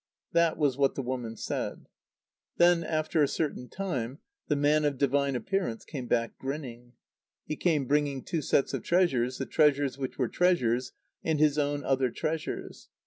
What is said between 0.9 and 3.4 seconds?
the woman said. Then, after a